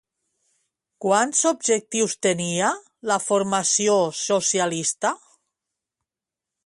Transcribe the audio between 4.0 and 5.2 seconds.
socialista?